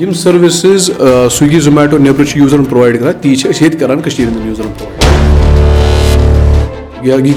[0.00, 0.90] یِم services
[1.32, 4.30] Swiggy Zomato نیٚبرٕ چھِ یوٗزرَن پرٛووایِڈ کَران تی چھِ أسۍ ییٚتہِ کَران کٔشیٖرِ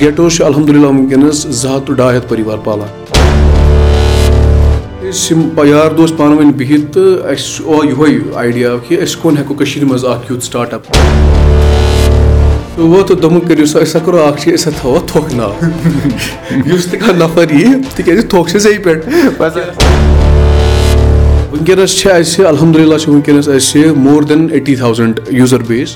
[0.01, 2.87] گیٹوز چھِ الحمدُاللہ وٕنکیٚنَس زٕ ہَتھ ٹُو ڈاے ہَتھ پٔریوار پالان
[5.09, 8.09] أسۍ یِم یار دوس پانہٕ ؤنۍ بِہِتھ تہٕ اَسہِ آو یِہوے
[8.43, 10.83] آیڈیا کہِ أسۍ کُن ہٮ۪کو کٔشیٖرِ منٛز اکھ یُتھ سٹاٹ اپ
[13.07, 15.53] تہٕ دوٚپُن کٔرِو سا أسۍ ہسا کَرو اکھ چیٖز أسۍ ہسا تھاوو تھۄکھ ناو
[16.65, 20.10] یُس تہِ کانٛہہ نَفر یی تِکیازِ تھوٚکھ چھِ زیٚیہِ پٮ۪ٹھ
[21.61, 25.95] وٕنکیٚنَس چھِ اَسہِ الحمدُاللہ چھِ وٕنکیٚنَس اَسہِ more than eighty thousand user base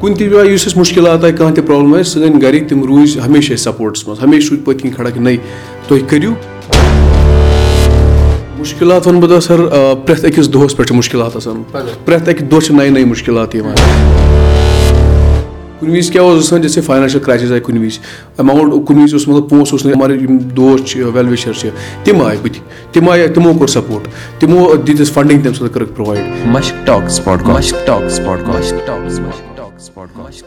[0.00, 3.20] کُنہِ تہِ جایہِ یُس اَسہِ مُشکِلات آیہِ کانٛہہ تہِ پرٛابلِم آسہِ سٲنۍ گَرِکۍ تِم روٗزۍ
[3.26, 5.36] ہمیشہِ اَسہِ سَپوٹَس منٛز ہمیشہِ روٗدۍ پٔتۍ کِنۍ کھڑا کہِ نَے
[5.88, 6.32] تُہۍ کٔرِو
[8.58, 9.66] مُشکِلات وَنہٕ بہٕ تۄہہِ سَر
[10.06, 14.51] پرٛٮ۪تھ أکِس دۄہَس پٮ۪ٹھ چھِ مُشکِلات آسان پرٛٮ۪تھ اَکہِ دۄہ چھِ نَیہِ نَیہِ مُشکِلات یِوان
[15.82, 17.98] کُنہِ وِزِ کیاہ اوس گژھان جیسے فاینانشَل کرٛایسِز آیہِ کُنہِ وِزِ
[18.38, 21.70] ایماوُنٛٹ کُنہِ وِزِ اوس مطلب پونٛسہٕ اوس نہٕ یِم دوس چھِ ویل وِشَر چھِ
[22.04, 22.60] تِم آیہِ بٕتھِ
[22.92, 24.06] تِم آیہِ تِمو کوٚر سَپوٹ
[24.40, 26.22] تِمو دِتۍ اَسہِ فنڈِنٛگ تَمہِ سۭتۍ کٔرٕکھ پرٛووایِڈ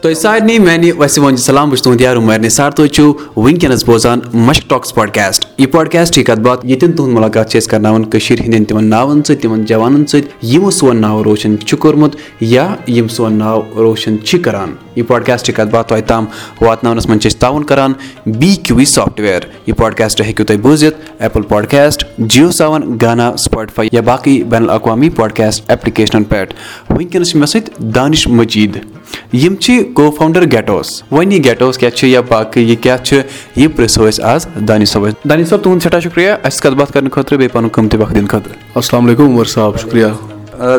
[0.00, 3.84] تۄہہِ سارنٕے میانہِ وسہِ وۄنۍ سلام بہٕ چھُس تُہُنٛد یار عُمر نِثار تُہۍ چھِو وٕنکیٚنس
[3.86, 8.40] بوزان مشک ٹاکٕس پاڈکاسٹ یہِ پاڈکاسٹ کَتھ باتھ ییٚتٮ۪ن تُہُنٛد مُلاقات چھِ أسۍ کرناوان کٔشیٖر
[8.40, 13.08] ہِنٛدٮ۪ن تِمن ناوَن سۭتۍ تِمن جوانن سۭتۍ یِمو سون ناو روشن چھُ کوٚرمُت یا یِم
[13.08, 16.24] سون ناو روشن چھِ کران یہِ پاڈکاسٹ کَتھ باتھ تۄہہِ تام
[16.60, 17.92] واتناونَس منٛز چھِ أسۍ تعاوُن کران
[18.38, 23.88] بی کیوٗ وی سافٹوِیر یہِ پاڈکاسٹ ہیٚکِو تُہۍ بوٗزِتھ ایپٕل پاڈکاسٹ جیو سیوَن گانا سُپاٹفاے
[23.92, 26.54] یا باقٕے بین الاقوامی پاڈکاسٹ ایپلِکیشنن پٮ۪ٹھ
[26.90, 28.76] وٕنکیٚنس چھِ مےٚ سۭتۍ دانِش مٔجیٖد
[29.32, 33.20] یِم چھِ کو فاوُنڈر گیٹوس وۄنۍ یہِ گیٹوس کیاہ چھِ یا باقٕے یہِ کیاہ چھُ
[33.56, 37.12] یہِ پرژھو أسۍ آز دانِش صٲبَس دانِش صٲب تُہُنٛد سٮ۪ٹھاہ شُکرِیا اَسہِ کَتھ باتھ کَرنہٕ
[37.12, 40.06] خٲطرٕ بیٚیہِ پَنُن قۭمتی وقت دِنہٕ خٲطرٕ اَسلام علیکُم عمر صاحب شُکریہ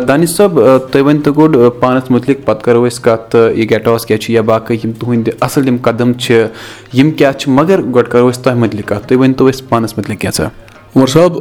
[0.07, 0.59] دانِش صٲب
[0.91, 4.75] تُہۍ ؤنۍتو گۄڈٕ پانَس مُتعلِق پَتہٕ کَرو أسۍ کَتھ یہِ گیٹاس کیاہ چھِ یا باقٕے
[4.83, 6.45] یِم تُہٕنٛدۍ اَصٕل یِم قدم چھِ
[6.93, 10.21] یِم کیاہ چھِ مگر گۄڈٕ کَرو أسۍ تۄہہِ مُتعلِق کَتھ تُہۍ ؤنۍتو أسۍ پانَس مُتعلِق
[10.21, 11.33] کیٛاہ عمر صٲب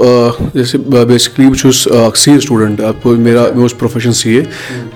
[0.55, 4.42] جیسے بیسِکلی بہٕ چھُس اکھ سی اے سٹوٗڈنٛٹ میرا مےٚ اوس پروفیشَن سی اے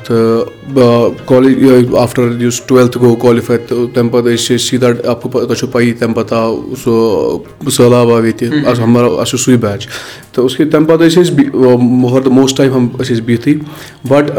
[0.05, 5.67] تہٕ کالیج آفٹر یُس ٹُویلتھٕ گوٚو کالِفاے تہٕ تَمہِ پَتہٕ ٲسۍ أسۍ سیٖدا تۄہہِ چھو
[5.73, 9.87] پَیی تَمہِ پَتہٕ آو سُہ سہلاب آو ییٚتہِ اَسہِ چھُ سُے بیچ
[10.33, 13.55] تہٕ تَمہِ پَتہٕ ٲسۍ أسۍ مُہر موسٹ ٹایم ہم ٲسۍ أسۍ بِہتھٕے
[14.09, 14.31] بَٹ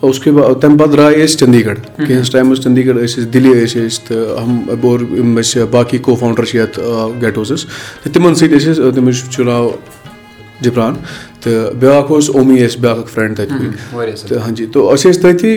[0.00, 4.06] تَمہِ پَتہٕ درٛاے أسۍ چٔندی گڑھ کینٛہَس ٹایمَس چٔندی گڑھ ٲسۍ أسۍ دِلہِ ٲسۍ أسۍ
[4.08, 6.80] تہٕ اور یِم اَسہِ باقٕے کو فاوُنڈَر چھِ یَتھ
[7.20, 7.66] گیٹوزَس
[8.02, 9.70] تہٕ تِمَن سۭتۍ ٲسۍ أسۍ تٔمِس چھُ ناو
[10.60, 10.94] جِبران۔
[11.40, 15.20] تہٕ بیٛاکھ اوس اومی اَسہِ بیٛاکھ اَکھ فرٛٮ۪نٛڈ تَتہِ تہٕ ہاں جی تہٕ أسۍ ٲسۍ
[15.22, 15.56] تٔتی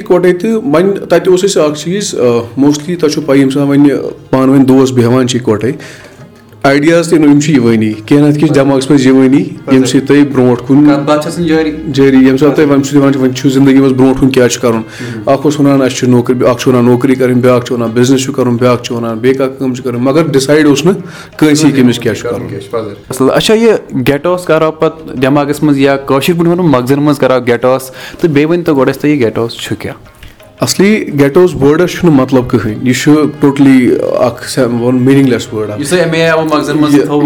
[6.70, 10.26] آیڈیاز تہِ یِم چھِ یِوٲنی کینٛہہ نَتہٕ کینٛہہ چھِ دٮ۪ماغَس منٛز یِوٲنی ییٚمہِ سۭتۍ تُہۍ
[10.34, 14.30] برونٛٹھ کُن جٲری ییٚمہِ ساتہٕ تُہۍ وۄنۍ چھُو دِوان وۄنۍ چھُو زندگی منٛز برونٛٹھ کُن
[14.32, 14.82] کیٛاہ چھُ کَرُن
[15.26, 18.24] اَکھ اوس وَنان اَسہِ چھُ نوکری اَکھ چھُ وَنان نوکری کَرٕنۍ بیٛاکھ چھُ وَنان بِزنِس
[18.24, 20.96] چھُ کَرُن بیٛاکھ چھُ وَنان بیٚیہِ کانٛہہ کٲم چھِ کَرٕنۍ مگر ڈِسایڈ اوس نہٕ
[21.38, 23.74] کٲنٛسے کٔمِس کیٛاہ چھُ کَرُن اچھا یہِ
[24.08, 28.50] گیٹاس کَرو پَتہٕ دٮ۪ماغَس منٛز یا کٲشِر پٲٹھۍ وَنو مغزَن منٛز کَرو گیٹاس تہٕ بیٚیہِ
[28.50, 30.21] ؤنۍتو گۄڈٕ اَسہِ تُہۍ یہِ گیٹاس چھُ کیٛاہ
[30.66, 30.90] اَصلی
[31.20, 33.92] گیٹوز وٲڈَس چھُنہٕ مطلب کٕہٕنۍ یہِ چھُ ٹوٹلی
[34.26, 35.70] اکھ میٖنِنٛگ لیس وٲڈ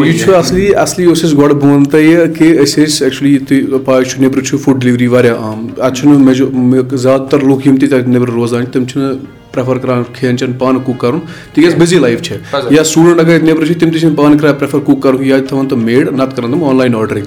[0.06, 3.80] یہِ چھُ اَصلی اَصلی اوس اَسہِ گۄڈٕ بہٕ وَنہٕ تۄہہِ کہِ أسۍ ٲسۍ ایٚکچُؤلی تُہۍ
[3.86, 7.90] پاے چھُ نیٚبرٕ چھُ فُڈ ڈِلؤری واریاہ عام اَتہِ چھُنہٕ زیادٕ تر لُکھ یِم تہِ
[7.90, 9.16] تَتہِ نیٚبرٕ روزان چھِ تِم چھِنہٕ
[9.56, 11.20] پرٛیفَر کَران کھٮ۪ن چٮ۪ن پانہٕ کُک کَرُن
[11.54, 12.36] تِکیازِ بِزی لایف چھِ
[12.70, 15.68] یا سٹوٗڈنٛٹ اگر نیٚبرٕ چھِ تِم تہِ چھِنہٕ پانہٕ کَران پرٛیفَر کُک کَرُن یا تھاوان
[15.68, 17.22] تِم میڈ نَتہٕ کَران تِم آنلاین آرڈرٕے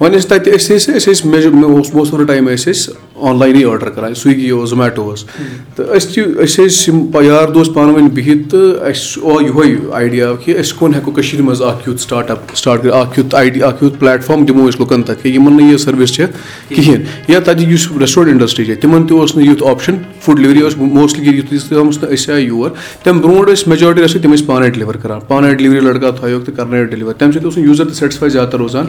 [0.00, 2.92] وۄنۍ ٲسۍ تَتہِ أسۍ ٲسۍ أسۍ ٲسۍ مےٚ اوس موسٹ آف دَ ٹایم ٲسۍ أسۍ
[3.30, 7.68] آنلاینٕے آرڈر کَران سُوِگی اوس زومیٹو اوس تہٕ أسۍ تہِ أسۍ ٲسۍ یِم یار دوس
[7.74, 11.88] پانہٕ ؤنۍ بِہِتھ تہٕ اَسہِ آو یِہوے آیڈیا کہِ أسۍ کُن ہٮ۪کو کٔشیٖرِ منٛز اکھ
[11.88, 15.02] یُتھ سٹاٹ اَپ سٹاٹ کٔرِتھ اکھ یُتھ آیڈیا اکھ یُتھ پلیٹ فارم دِمو أسۍ لُکَن
[15.02, 16.28] تَتہِ کہِ یِمن نہٕ یہِ سٔروِس چھےٚ
[16.68, 20.60] کِہینۍ یا تَتہِ یُس ریسٹورنٛٹ اِنڈسٹری چھِ تِمن تہِ اوس نہٕ یُتھ آپشن فُڈ ڈِلؤری
[20.60, 22.70] اوس موسٹلی یُتھ أسۍ آیہِ یور
[23.04, 26.56] تَمہِ برونٛٹھ ٲسۍ میجارٹی ٲسۍ تِم ٲسۍ پانَے ڈِلِور کران پانَے ڈِلؤری لٔڑکا تھایوکھ تہٕ
[26.56, 28.86] کَرنٲیِکھ ڈِلِور تَمہِ سۭتۍ اوس نہٕ یوٗزر تہِ سیٹِسفاے زیادٕ تر روزان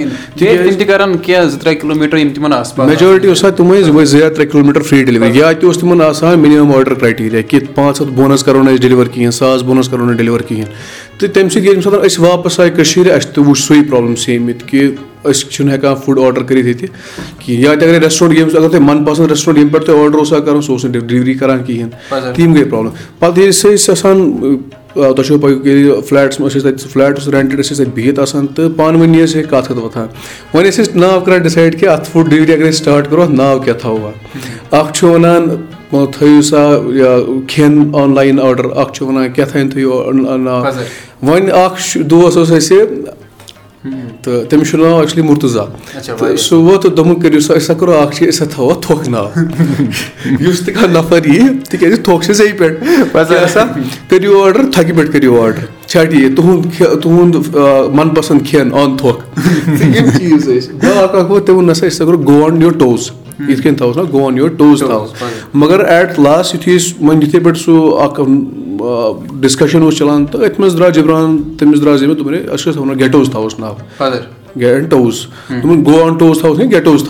[2.87, 6.01] میجارٹی اوس تِم ٲسۍ یِم زٕ یا ترٛےٚ کِلوٗمیٖٹر فرٛی ڈِلؤری یا تہِ اوس تِمن
[6.01, 9.89] آسان مِنِمم آرڈر کرایٹیٖریا کہِ پانٛژھ ہَتھ بونَس کَرو نہٕ أسۍ ڈِلِور کِہینۍ ساس بونَس
[9.89, 10.71] کَرو نہٕ ڈِلِور کِہینۍ
[11.27, 14.47] تہٕ تَمہِ سۭتۍ ییٚمہِ ساتہٕ أسۍ واپَس آیہِ کٔشیٖرِ اَسہِ تہِ وٕچھ سُے پرابلِم سیم
[14.49, 14.89] ییٚتہِ کہِ
[15.23, 16.87] أسۍ چھِنہٕ ہٮ۪کان فُڈ آرڈر کٔرِتھ ییٚتہِ
[17.39, 20.17] کِہینۍ۔ یا تہِ اَگر ریسٹورنٛٹ ییٚمہِ اَگر تۄہہِ من پسنٛد ریسٹورنٛٹ ییٚمہِ پٮ۪ٹھ تۄہہِ آرڈر
[20.17, 21.89] اوسا کَرُن سُہ اوس نہٕ ڈِلؤری کران کِہینۍ۔
[22.35, 24.17] تِم گٔے پرابلِم پَتہٕ ییٚلہِ سُہ ٲسۍ آسان
[24.93, 25.47] تۄہہِ چھو پَے
[26.09, 29.23] فلیٹَس منٛز ٲسۍ تَتہِ فلیٹ اوس رینٹِڈ ٲسۍ أسۍ تَتہِ بِہِتھ آسان تہٕ پانہٕ ؤنی
[29.23, 30.07] ٲسۍ ہے کَتھ کَتھ وۄتھان۔
[30.53, 33.31] وۄنۍ ٲسۍ أسۍ ناو کَران ڈِسایڈ کہِ اَتھ فُڈ ڈِلؤری اَگر أسۍ سٹاٹ کَرو اَتھ
[33.31, 34.09] ناو کیاہ تھاوو
[34.71, 35.49] اکھ چھُ وَنان
[35.91, 37.17] تھٲیِو سا یا
[37.47, 40.63] کھٮ۪ن آنلاین آرڈر اکھ چھُ وَنان کیٛاہ تانۍ تھٲیِو ناو
[41.23, 42.81] وۄنۍ اکھ دوس اوس اَسہِ
[44.23, 45.63] تہٕ تٔمِس چھُ ناو ایٚکچُلی مُرتُزا
[46.03, 48.73] تہٕ سُہ ووت تہٕ دوٚپُن کٔرِو سا أسۍ ہسا کَرو اکھ چیٖز أسۍ ہسا تھاوو
[48.81, 49.27] تھۄکھ ناو
[50.39, 51.39] یُس تہِ کانٛہہ نَفر یی
[51.69, 53.63] تِکیازِ تھۄکھ چھِ زیٚیہِ پٮ۪ٹھ ہسا
[54.09, 57.55] کٔرِو آرڈر تھکہِ پٮ۪ٹھ کٔرِو آرڈر چھا ٹھیٖک تُہُنٛد تُہُنٛد
[57.95, 59.39] من پسنٛد کھٮ۪ن آن تھۄکھ
[59.81, 62.71] یِم چیٖز ٲسۍ بیاکھ اکھ ووت تٔمۍ ووٚن نسا أسۍ ہسا کَرو گو آن یور
[62.79, 63.09] ٹوز
[63.47, 65.07] یِتھ کٔنۍ تھاووس نا گو آن یور ٹوز تھاوو
[65.53, 68.19] مگر ایٹ لاسٹ یِتھُے أسۍ وۄنۍ یِتھٕے پٲٹھۍ سُہ اکھ
[69.41, 72.79] ڈِسکشن اوس چلان تہٕ أتھۍ منٛز درٛاو جبران تٔمِس درٛاو زٔمیٖن دوٚپُن ہے أسۍ ٲسۍ
[72.79, 73.73] وَنان گیٹوز تھاووس ناو
[74.89, 77.03] ٹوز دوٚپُن گو آن ٹوز تھاووس گیٹوز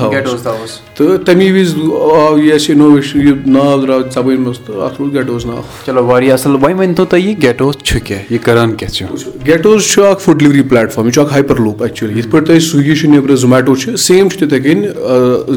[0.97, 1.75] تہٕ تَمی وِزِ
[2.17, 6.05] آو یہِ اَسہِ اِنوویشن یہِ ناو درٛاو زَبٲنۍ منٛز تہٕ اَتھ روٗد گیٹوز ناو۔ چلو
[6.05, 9.05] واریاہ اَصٕل وۄنۍ ؤنۍتو تُہۍ یہِ گیٹوز چھُ کیاہ یہِ کران کیاہ چھُ؟
[9.47, 12.45] گیٹوز چھُ اکھ فُڈ ڈِلؤری پلیٹ فارم یہِ چھُ اکھ ہایپر لوٗپ ایٚکچُؤلی۔ یِتھ پٲٹھۍ
[12.47, 14.85] تۄہہِ سُوِگی چھُ نیبرٕ زومیٹو چھِ سیم چھُ تِتھٕے کٔنۍ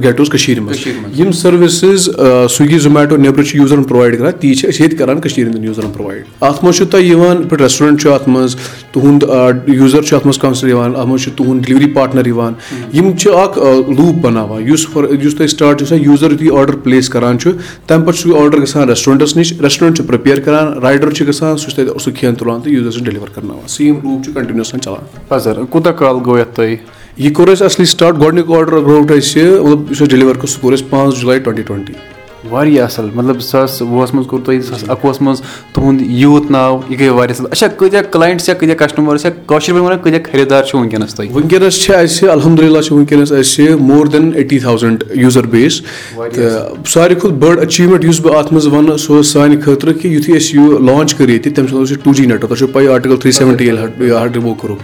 [0.03, 2.11] گیٹوز کٔشیٖر منٛز۔ یِم سٔروِسٕز
[2.51, 5.91] سُوِگی زومیٹو نیبرٕ چھِ یوٗزرن پرووایڈ کران تی چھِ أسۍ ییٚتہِ کران کٔشیٖر ہِنٛدٮ۪ن یوٗزرن
[5.91, 8.57] پرووایڈ۔ اَتھ منٛز چھُ تۄہہِ یِوان یِتھ پٲٹھۍ ریسٹورنٹ چھُ اَتھ منٛز
[8.93, 9.25] تُہُنٛد
[9.69, 12.53] یوٗزر چھُ اَتھ منٛز کَنسِڈر یِوان اَتھ منٛز چھُ تُہُنٛد ڈِلؤری پاٹنر یِوان۔
[12.95, 13.59] یِم چھِ اکھ
[13.99, 17.51] لوٗپ بَناوان۔ یُس فار یُس تۄہہِ سٹاٹ چھُ آسان یوٗزر یُتھُے آرڈر پٕلیس کران چھُ
[17.87, 21.71] تَمہِ پَتہٕ چھُ آرڈر گژھان ریسٹورنٹَس نِش ریسٹورنٹ چھُ پرٛپِیر کران رایڈر چھُ گژھان سُہ
[21.71, 25.67] چھُ تَتہِ سُہ کھٮ۪ن تُلان تہٕ یوٗزر چھُ ڈیلِور کرناوان سیم لوٗپ چھُ کَنٹِنیوٗسلی چلان.
[25.71, 26.77] کوٗتاہ کال گوٚو یَتھ تۄہہِ؟
[27.17, 30.61] یہِ کوٚر اَسہِ اَصلی سٹاٹ گۄڈٕنیُک آرڈر روٚٹ اَسہِ مطلب یُس اَسہِ ڈیلِور کوٚر سُہ
[30.61, 31.93] کوٚر اَسہِ پانٛژھ جُلاے ٹُوَنٹی ٹُوَنٹی
[32.51, 35.41] واریاہ اَصٕل۔ مطلب زٕ ساس وُہَس منٛز کوٚر تۄہہِ زٕ ساس اَکوُہَس منٛز
[35.73, 39.73] تُہُنٛد یوٗت ناو یہِ گٔے واریاہ اَصٕل۔ اچھا کۭتیاہ کٕلاینٹٕس یا کۭتیاہ کَسٹمٲرٕس یا کٲشِر
[39.73, 40.79] پٲٹھۍ وَنان کۭتیاہ خٔریٖدار چھُ
[41.17, 41.31] تۄہہِ؟
[41.97, 47.59] اَسہِ الحمدُاللہ چھِ وٕنکیٚنَس اَسہِ more than eighty thousand user base تہٕ ساروی کھۄتہٕ بٔڑ
[47.63, 51.15] أچیٖومٮ۪نٛٹ یُس بہٕ اَتھ منٛز وَنہٕ سُہ اوس سانہِ خٲطرٕ کہِ یُتھُے أسۍ یہِ لانچ
[51.15, 53.65] کٔر ییٚتہِ تَمہِ ساتہٕ اوس یہِ ٹوٗ جی نیٹؤرٕک تۄہہِ چھو پَیی آرٹِکَل تھرٛی سیوَنٹی
[53.65, 54.83] ییٚلہِ ہَٹ رِموٗ کوٚرُکھ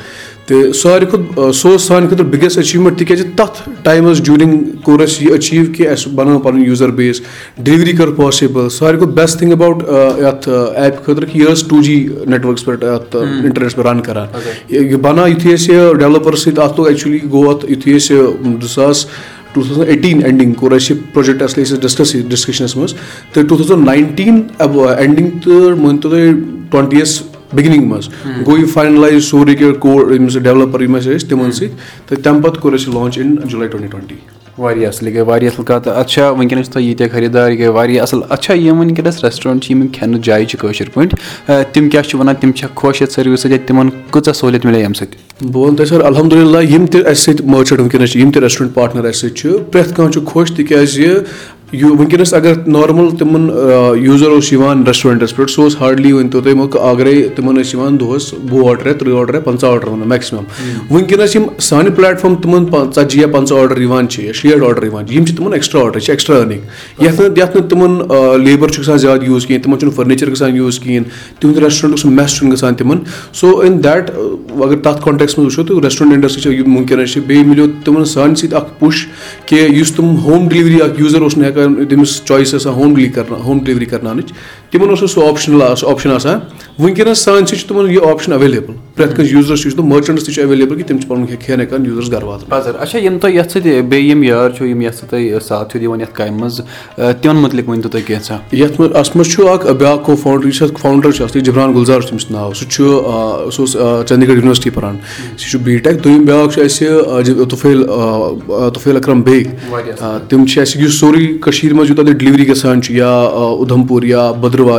[0.52, 5.25] تہٕ ساروی کھۄتہٕ سُہ اوس سانہِ خٲطرٕ بِگیسٹ أچیٖومٮ۪نٛٹ تِکیازِ تَتھ ٹایمَس جوٗرِنٛگ کوٚر اَسہِ
[5.25, 7.20] یہِ أچیٖو کہِ اَسہِ بَنٲو پَنُن یوٗزَر بیس
[7.64, 9.82] ڈِلؤری کٔر پاسِبٕل ساروی کھۄتہٕ بیسٹ تھِنٛگ اَباوُٹ
[10.22, 11.96] یَتھ ایپہِ خٲطرٕ کہِ یہِ ٲس ٹوٗ جی
[12.26, 14.26] نیٹؤرکَس پٮ۪ٹھ اَتھ اِنٹرنیٹَس پٮ۪ٹھ رَن کران.
[14.69, 18.14] یہِ بَناو یِتھُے اَسہِ یہِ ڈیولَپَر سۭتۍ اَتھ لوٚگ ایٚکچُؤلی گوٚو اَتھ یِتھُے أسۍ
[18.62, 19.06] زٕ ساس
[19.52, 22.94] ٹوٗ تھَوزَنٛڈ ایٹیٖن اٮ۪نڈِنٛگ کوٚر اَسہِ یہِ پروجیکٹ اَصلی ڈِسکَس ڈِسکِشنَس منٛز
[23.32, 26.32] تہٕ ٹوٗ تھَوزَنٛڈ ناینٹیٖن اٮ۪نڈِنٛگ تہٕ مٲنۍتو تُہۍ
[26.70, 27.20] ٹُوَنٹی یَس
[27.54, 28.08] بِگنِنٛگ منٛز
[28.46, 31.69] گوٚو یہِ فاینلایز سورُے کینٛہہ کوڈ زٕ ڈیولَپَر یِم اَسہِ ٲسۍ تِمَن سۭتۍ
[32.08, 34.14] تہٕ تَمہِ پَتہٕ کوٚر اَسہِ launch in July twenty twenty
[34.58, 37.58] واریاہ اَصٕل یہِ گٔے واریاہ اَصٕل کَتھ اَتھ چھا وٕنکیٚنَس چھِ تۄہہِ ییٖتیٛاہ خٔریٖدار یہِ
[37.58, 41.62] گٔے واریاہ اَصٕل اَتھ چھا یِم وٕنکیٚنَس ریسٹورنٛٹ چھِ یِم کھٮ۪نہٕ جایہِ چھِ کٲشِر پٲٹھۍ
[41.72, 44.84] تِم کیاہ چھِ وَنان تِم چھا خۄش یَتھ سٔروِس سۭتۍ یا تِمن کۭژاہ سہوٗلیت مِلے
[44.84, 48.31] اَمہِ سۭتۍ بہٕ وَنہٕ تۄہہِ سَر الحمدُاللہ یِم تہِ اَسہِ سۭتۍ مٲرچَنٛٹ وٕنکیٚنَس چھِ یِم
[48.31, 51.06] تہِ ریسٹورنٛٹ پاٹنَر اَسہِ سۭتۍ چھِ پرٛٮ۪تھ کانٛہہ چھُ خۄش تِکیازِ
[51.72, 53.48] یہِ وٕنکیٚنَس اگر نارمَل تِمَن
[53.98, 58.32] یوٗزَر اوس یِوان ریسٹورنٛٹَس پٮ۪ٹھ سُہ اوس ہاڈلی ؤنۍتو تُہۍ اگرے تِمَن ٲسۍ یِوان دۄہَس
[58.50, 60.44] وُہ آرڈر یا تٕرٛہ آرڈر یا پنٛژاہ آرڈر میکسِمَم
[60.90, 64.84] وٕنکیٚنَس یِم سانہِ پلیٹ فارم تِمَن ژَتجی یا پنٛژاہ آرڈر یِوان چھِ یا شیٹھ آرڈر
[64.86, 67.69] یِوان چھِ یِم چھِ تِمَن ایٚکٕسٹرٛا آرڈر یہِ چھِ ایٚکٕسٹرٛا أرنِنٛگ یَتھ نہٕ یَتھ نہٕ
[67.69, 71.08] تِمَن لیبَر چھُ گژھان زیادٕ یوٗز کِہیٖنۍ تِمَن چھُنہٕ فٔرنِچَر گژھان یوٗز کِہیٖنۍ
[71.40, 72.98] تِہُنٛد ریسٹورنٛٹُک سُہ میس چھُنہٕ گژھان تِمَن
[73.40, 77.20] سو اِن دیٹ اگر تَتھ کانٹیکس منٛز وٕچھو تہٕ ریسٹورنٛٹ اِنڈَسٹِرٛی چھِ یِم وٕنکیٚنَس چھِ
[77.26, 79.06] بیٚیہِ مِلیو تِمَن سانہِ سۭتۍ اَکھ پُش
[79.46, 83.09] کہِ یُس تِم ہوم ڈِلؤری اَکھ یوٗزَر اوس نہٕ ہٮ۪کان تٔمِس چویِس آسان ہوم ڈِلِی
[83.09, 84.32] کَرنا ہوم ڈِلؤری کَرناونٕچ
[84.72, 86.38] تِمَن اوس سُہ آپشنَل آپشَن آسان
[86.78, 90.24] وٕنکیٚنَس سانہِ سۭتۍ چھِ تِمَن یہِ آپشَن ایویلیبٕل پرٛٮ۪تھ کٲنٛسہِ یوٗزرَس چھُ یُس تِم مٔرچَنٹٕس
[90.24, 93.34] تہِ چھُ ایویلیبٕل کہِ تِم چھِ پَنُن کھٮ۪ن ہٮ۪کان یوٗزرَس گرٕ واتُن اچھا یِم تۄہہِ
[93.34, 96.40] یَتھ سۭتۍ بیٚیہِ یِم یار چھُ یِم یَتھ سۭتۍ تۄہہِ ساتھ چھُ دِوان یَتھ کامہِ
[96.40, 96.60] منٛز
[96.96, 100.62] تِمن مُتعلِق ؤنۍتو تُہۍ کینٛژھا یَتھ منٛز اَتھ منٛز چھُ اکھ بیاکھ کو فاوُنٛڈر یُس
[100.62, 103.76] اَتھ فاوُنٛڈر چھُ اَصلی جبران گُلزار چھُ تٔمِس ناو سُہ چھُ سُہ اوس
[104.08, 104.96] چٔندی گڑھ یُنورسٹی پَران
[105.36, 107.84] سُہ چھُ بی ٹیک دوٚیِم بیاکھ چھُ اَسہِ تُفیل
[108.75, 109.44] تُفیل اکرم بیگ
[110.28, 114.30] تِم چھِ اَسہِ یُس سورُے کٔشیٖر منٛز یوٗتاہ تہِ ڈِلؤری گژھان چھُ یا اُدھمپوٗر یا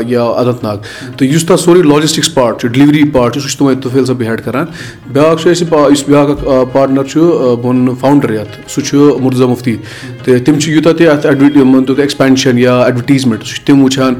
[0.08, 0.78] یا اننت ناگ
[1.18, 4.22] تہٕ یُس تَتھ سورُے لاجِسٹِکٕس پاٹ چھُ ڈِلؤری پاٹ چھُ سُہ چھُ تِمے تُفیل صٲب
[4.22, 4.66] ہیٚڈ کران
[5.14, 9.76] بیاکھ چھُ اَسہِ بیاکھ اکھ پاٹنر چھُ بہٕ وَنہٕ فاوُنٛڈر یَتھ سُہ چھُ مُرزا مُفتی
[10.24, 14.14] تہٕ تِم چھِ یوٗتاہ تہِ اَتھ ایٚکٕسپینشن یا ایڈوَٹیٖزمینٹ سُہ چھِ تِم وٕچھان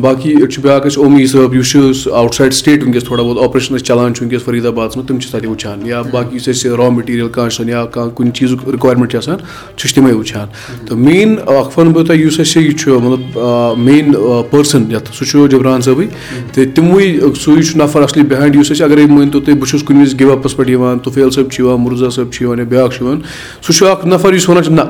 [0.00, 3.74] باقٕے چھُ بیاکھ اَسہِ اومی صٲب یُس چھُ اَوُٹ سایڈ سِٹیٹ وٕنکیٚس تھوڑا بہت آپریشن
[3.74, 6.70] أسۍ چلان چھُ وٕنکیٚس فریٖد آبادَس منٛز تِم چھِ تَتہِ وٕچھان یا باقٕے یُس اَسہِ
[6.78, 10.12] را میٹیٖریَل کانٛہہ چھُ آسان یا کانٛہہ کُنہِ چیٖزُک رِکویرمینٹ چھِ آسان سُہ چھِ تِمے
[10.12, 10.48] وٕچھان۔
[10.86, 14.12] تہٕ مین اکھ وَنہٕ بہٕ تۄہہِ یُس اَسہِ یہِ چھُ مطلب مین
[14.50, 16.06] پٔرسَن یَتھ سُہ چھُ جبران صٲبٕے۔
[16.52, 20.00] تہٕ تِموٕے سُے چھُ نفر اَصلی بِہایِنٛڈ یُس اَسہِ اَگرے مٲنۍتو تُہۍ بہٕ چھُس کُنہِ
[20.00, 22.94] وِزِ گِو اَپَس پٮ۪ٹھ یِوان تُفیل صٲب چھُ یِوان مُرزا صٲب چھُ یِوان یا بیاکھ
[22.96, 23.20] چھُ یِوان
[23.62, 24.82] سُہ چھُ اکھ نفر یُس وَنان چھُ نہ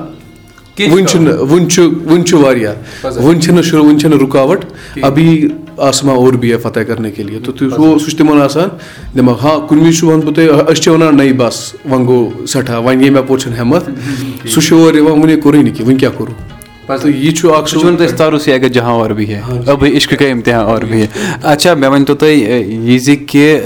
[0.79, 4.65] وٕنہِ چھُنہٕ وٕنہِ چھُ وٕنہِ چھُ واریاہ وٕنہِ چھِنہٕ شُروٗع وٕنہِ چھَنہٕ رُکاوَٹ
[5.03, 5.49] ابھی
[5.89, 8.69] آسما اور ہے فتح کَرنے کے لیے تہٕ سُہ چھُ تِمن آسان
[9.17, 12.47] دٮ۪ماغ ہاں کُنہِ وِزِ چھُ وَنہٕ بہٕ تۄہہِ أسۍ چھِ وَنان نٔے بَس وۄنۍ گوٚو
[12.47, 13.91] سٮ۪ٹھاہ وۄنۍ ییٚمہِ اَپور چھَنہٕ ہٮ۪مَتھ
[14.53, 16.33] سُہ چھُ اور یِوان وُنہِ کوٚرُے نہٕ کینٛہہ وٕنہِ کیاہ کوٚرُو
[16.87, 17.69] تہٕ یہِ چھُ اکھ
[21.43, 22.35] اچھا مےٚ تُہۍ
[22.89, 23.59] یہِ زِ کہِ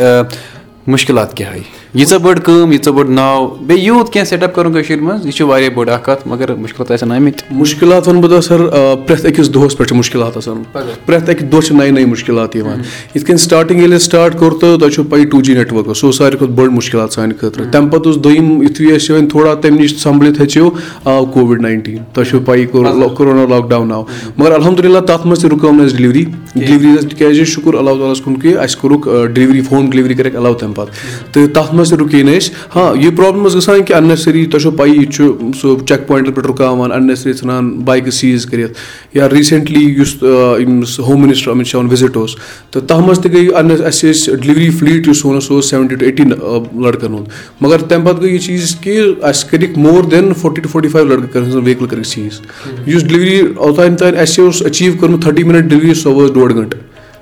[0.87, 3.47] مُشکِلات کیاہ آیہِ ییٖژاہ بٔڑ کٲم ییٖژاہ بٔڑ ناو.
[3.67, 6.55] بیٚیہِ یوٗت کینٛہہ سیٹ اَپ کَرُن کٔشیٖرِ منٛز یہِ چھُ واریاہ بٔڑ اکھ کَتھ مگر
[6.55, 7.57] مُشکلات آسن آمٕتۍ.
[7.59, 8.67] مُشکِلات وَنہٕ بہٕ تۄہہِ سَر
[9.07, 10.63] پرٛٮ۪تھ أکِس دۄہَس پٮ۪ٹھ چھِ مُشکِلات آسان.
[10.73, 12.81] پرٛٮ۪تھ اَکہِ دۄہ چھِ نَیہِ نَیہِ مُشکِلات یِوان.
[13.15, 15.99] یِتھ کٔنۍ سٹاٹِنٛگ ییٚلہِ أسۍ سٹاٹ کوٚر تہٕ تۄہہِ چھو پَیی ٹوٗ جی نیٹؤرٕک اوس
[15.99, 17.71] سُہ اوس ساروی کھۄتہٕ بٔڑ مُشکِلات سانہِ خٲطرٕ.
[17.73, 20.71] تَمہِ پَتہٕ اوس دوٚیِم یِتھُے أسۍ وۄنۍ تھوڑا تَمہِ نِش سَمبلِتھ ہیٚچھِو
[21.05, 24.03] آو کووِڈ ناینٹیٖن تۄہہِ چھو پَیی کورونا لاکڈاوُن آو
[24.37, 28.21] مگر الحمدُاللہ تَتھ منٛز تہِ رُکٲو نہٕ اَسہِ ڈِلؤری ڈِلؤری تِکیازِ شُکُر اللہ تعالیٰ ہَس
[28.25, 31.33] کُن کہِ اَسہِ کوٚرُکھ ڈِلؤری ہوم ڈِلؤری کَرٮ۪کھ ایلاو تَمہِ پَتہٕ.
[31.33, 34.63] تہٕ تَتھ منٛز تہِ رُکے نہٕ أسۍ ہاں یہِ پرٛابلِم ٲس گژھان کہِ اَننیسری تۄہہِ
[34.63, 38.79] چھو پَیی چھُ سُہ چیک پویِنٹَن پٮ۪ٹھ رُکاوان اَننیسری ژھٕنان بایکہٕ سیٖز کٔرِتھ
[39.17, 42.35] یا ریٖسٮ۪نٛٹلی یُس ییٚمِس ہوم مِنِسٹَر أمِت شاہُن وِزِٹ اوس
[42.71, 45.95] تہٕ تَتھ منٛز تہِ گٔے اَن اَسہِ ٲسۍ ڈِلؤری فٕلیٖٹ یُس اوس سُہ اوس سیٚوَنٹی
[45.95, 47.29] ٹُو ایٹیٖن لٔڑکَن ہُنٛد
[47.61, 51.07] مگر تَمہِ پَتہٕ گٔے یہِ چیٖز کہِ اَسہِ کٔرِکھ مور دٮ۪ن فوٚٹی ٹُو فوٚٹی فایِو
[51.07, 52.41] لٔڑکہٕ کٔرٕکھ ویٖکل کٔرِکھ سیٖز
[52.87, 56.81] یُس ڈِلؤری اوٚتانۍ تانۍ اَسہِ اوس أچیٖو کوٚرمُت تھٔٹی مِنٹ ڈِلؤری سۄ وٲژ ڈۄڈ گٲنٛٹہٕ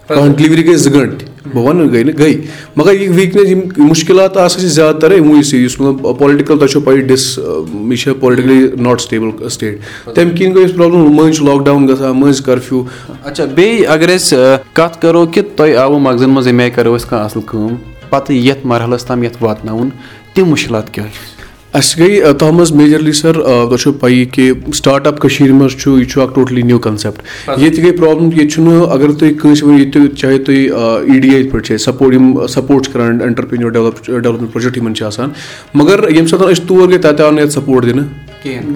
[0.09, 2.33] کانٛہہ ڈِلؤری گٔے زٕ گٲنٛٹہٕ بہٕ وَنہٕ گٔے نہٕ گٔے
[2.77, 6.71] مگر یہِ ویٖکنیس یِم مُشکِلات آسان چھِ زیادٕ تَر یِموٕے سۭتۍ یُس مطلب پولٹِکَل تۄہہِ
[6.71, 9.79] چھو پَیی ڈِس یہِ چھِ پولٹِکٔلی ناٹ سٹیبٕل سٹیٹ
[10.15, 12.83] تَمہِ کِنۍ گٔے اَسہِ پرٛابلِم مٔنٛزۍ چھُ لاکڈاوُن گژھان مٔنٛزۍ کَرفیوٗ
[13.25, 17.09] اچھا بیٚیہِ اگر أسۍ کَتھ کَرو کہِ تۄہہِ آوُ مغزَن منٛز اَمہِ آیہِ کَرو أسۍ
[17.09, 17.75] کانٛہہ اَصٕل کٲم
[18.11, 19.89] پَتہٕ یَتھ مرحلَس تام یَتھ واتناوُن
[20.35, 21.36] تِم مُشکِلات کیٛاہ چھِ
[21.77, 25.99] اَسہِ گٔے تَتھ منٛز میجَرلی سَر تۄہہِ چھو پَیی کہِ سٹاٹ اَپ کٔشیٖرِ منٛز چھُ
[25.99, 27.23] یہِ چھُ اَکھ ٹوٹلی نِو کَنسیپٹ
[27.59, 31.43] ییٚتہِ گٔے پرٛابلِم ییٚتہِ چھُنہٕ اگر تُہۍ کٲنٛسہِ ؤنِو ییٚتہِ چاہے تُہۍ ای ڈی اے
[31.51, 35.31] پٮ۪ٹھ چھِ سپوٹ یِم سپوٹ چھِ کَران اٮ۪نٹَرپرٛینیوٗر ڈیولَپ ڈیولَپمٮ۪نٛٹ پرٛوجَکٹ یِمَن چھِ آسان.
[35.75, 38.05] مگر ییٚمہِ ساتہٕ أسۍ تور گٔے تَتہِ آو نہٕ یَتھ سپوٹ دِنہٕ.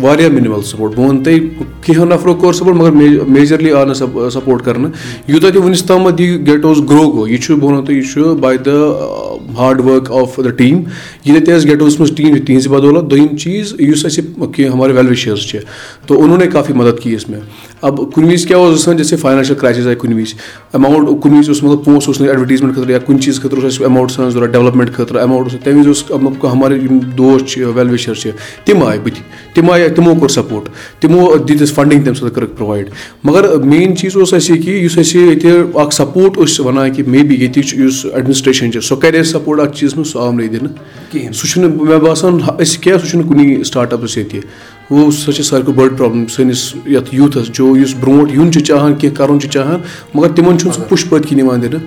[0.00, 1.40] واریاہ مِنِمَل سپوٹ بہٕ وَنہٕ تۄہہِ
[1.82, 2.90] کینٛہہ نَفرو کوٚر سپوٹ مگر
[3.28, 4.90] میجَرلی آو نہٕ سپوٹ کَرنہٕ.
[5.28, 8.12] یوٗتاہ تہِ وٕنیُک تامَتھ یہِ گیٹ اوس گرٛو گوٚو یہِ چھُ بہٕ وَنو تۄہہِ یہِ
[8.12, 8.70] چھُ by the
[9.58, 10.82] hard work of the team
[11.24, 14.72] ییٚتہِ تہِ اَسہِ گیٹ اوس منٛز ٹیٖم چھِ تِہِنٛزِ بدولت دوٚیِم چیٖز یُس اَسہِ کینٛہہ
[14.72, 15.58] ہمارے وٮ۪ل وِشٲرٕس چھِ
[16.06, 17.40] تہٕ اوٚنوُن نے کافی مدد کی اَسہِ مےٚ
[17.82, 20.34] اب کُنہِ وِزِ کیٛاہ اوس گژھان جیسے فاینانشَل کرٛایسِز آیہِ کُنہِ وِزِ
[20.72, 23.64] اٮ۪ماوُنٛٹ کُنہِ وِزِ اوس مطلب پونٛسہٕ اوس نہٕ اٮ۪ڈوَٹیٖزمٮ۪نٛٹ خٲطرٕ یا کُنہِ چیٖز خٲطرٕ اوس
[23.64, 27.42] اَسہِ اٮ۪ماوُنٛٹ آسان ضوٚرَتھ ڈٮ۪ولَپمٮ۪نٛٹ خٲطرٕ اٮ۪ماوُنٛٹ اوس تَمہِ وِزِ اوس مطلب ہمارے یِم دوس
[27.46, 28.30] چھِ وٮ۪ل وِشَر چھِ
[28.64, 29.22] تِم آے بٕتھِ
[29.54, 30.68] تِم آے تِمو کوٚر سپوٹ
[31.00, 32.90] تِمو دِتۍ اَسہِ فنٛڈِنٛگ تَمہِ ساتہٕ کٔرٕکھ پرٛووایِڈ
[33.24, 37.06] مگر مین چیٖز اوس اَسہِ یہِ کہِ یُس اَسہِ ییٚتہِ اَکھ سپوٹ ٲسۍ وَنان کہِ
[37.08, 40.32] مے بی ییٚتِچ یُس ایڈمِنِسٹرٛیشَن چھِ سۄ کَرِ اَسہِ سپوٹ اَتھ چیٖزَس منٛز سُہ آو
[40.32, 40.72] نہٕ دِنہٕ
[41.10, 44.40] کِہیٖنۍ سُہ چھُنہٕ مےٚ باسان أسۍ کیٛاہ سُہ چھُنہٕ کُنی سٹاٹ اَپَس ییٚتہِ
[44.90, 48.60] گوٚو سۄ چھِ ساروی کھۄتہٕ بٔڑ پرٛابلِم سٲنِس یَتھ یوٗتھَس جو یُس برونٛٹھ یُن چھُ
[48.60, 49.80] چاہان کینٛہہ کَرُن چھُ چاہان
[50.14, 51.80] مگر تِمَن چھُنہٕ سُہ پُش پٔتۍ کِنۍ یِوان دِنہٕ۔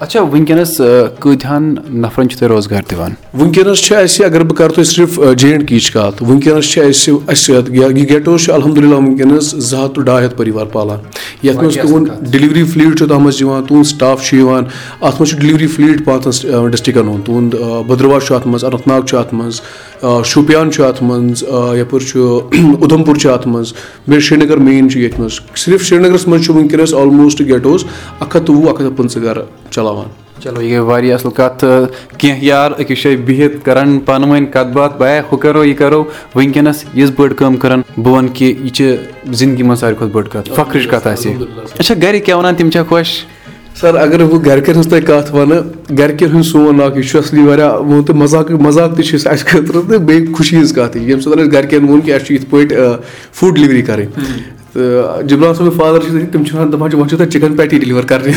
[0.00, 0.80] اچھا وٕنکیٚنَس
[1.18, 5.48] کۭتِہَن نَفرَن چھُ تۄہہِ روزگار دِوان؟ وٕنکیٚنَس چھِ اَسہِ اگر بہٕ کَرٕ تۄہہِ صرف جے
[5.48, 9.94] اینٛڈ کے یِچ کَتھ وٕنکیٚنَس چھِ اَسہِ اَسہِ یہِ گیٹو چھُ الحمدُاللہ وٕنکیٚنَس زٕ ہَتھ
[9.94, 10.98] ٹُو ڈاے ہَتھ پٔریٖوار پالان۔
[11.42, 14.64] یَتھ منٛز تُہُنٛد ڈِلؤری فٕلیٖٹ چھُ تَتھ منٛز یِوان تُہُنٛد سٹاف چھُ یِوان
[15.00, 17.54] اَتھ منٛز چھُ ڈِلؤری فٕلیٖٹ پانٛژَن ڈِسٹِرٛکَن ہُنٛد۔ تُہُنٛد
[17.86, 19.60] بٔدرواہ چھُ اَتھ منٛز اننت ناگ چھُ اَتھ منٛز
[20.26, 21.42] شُپیان چھُ اَتھ منٛز
[21.78, 22.18] یَپٲرۍ چھُ
[22.80, 23.72] اُدھمپوٗر چھُ اَتھ منٛز
[24.08, 27.84] بیٚیہِ سرینگر مین چھُ ییٚتہِ منٛز صرف سرینگرَس منٛز چھُ وٕنکیٚنَس آلموسٹ گیٹوز
[28.20, 30.08] اَکھ ہَتھ تہٕ وُہ اَکھ ہَتھ تہٕ پٕنٛژٕ گرٕ چلاوان
[30.42, 31.64] چلو یہِ گٔے واریاہ اَصٕل کَتھ
[32.18, 36.02] کینٛہہ یار أکِس جایہِ بِہِتھ کَران پانہٕ ؤنۍ کَتھ باتھ بیا ہُہ کَرو یہِ کَرو
[36.34, 38.96] وٕنکیٚنَس یِژھ بٔڑ کٲم کَران بہٕ وَنہٕ کہِ یہِ چھِ
[39.32, 41.34] زِندگی منٛز ساروی کھۄتہٕ بٔڑ کَتھ فخرٕچ کَتھ آسہِ
[41.78, 43.22] اچھا گَرِکۍ کیٛاہ وَنان تِم چھا خۄش
[43.80, 47.42] سَر اگر بہٕ گَرِکٮ۪ن ہٕنٛز تۄہہِ کَتھ وَنہٕ گَرِکٮ۪ن ہُنٛد سون اَکھ یہِ چھُ اَصلی
[47.46, 51.22] واریاہ ووٚن تہٕ مذاق مذاق تہِ چھُ اَسہِ خٲطرٕ تہٕ بیٚیہِ خوشی ہِنٛز کَتھ ییٚمہِ
[51.22, 52.96] ساتہٕ اَسہِ گَرِکٮ۪ن ووٚن کہِ اَسہِ چھُ یِتھ پٲٹھۍ
[53.32, 54.08] فُڈ ڈِلؤری کَرٕنۍ
[54.72, 57.78] تہٕ جِبران صٲبٕنۍ فادَر چھِ تِم چھِ وَنان دَپان چھِ وۄنۍ چھُو تۄہہِ چِکَن پیٹی
[57.78, 58.34] ڈِلِوَر کَرنہِ